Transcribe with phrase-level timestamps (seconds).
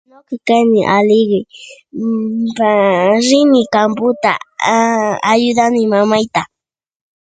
[0.09, 1.39] Ñuqa kani aligre,
[2.57, 2.69] pa...
[3.27, 4.33] rini camputa
[4.73, 5.13] aa..
[5.31, 6.41] ayudani mamayta.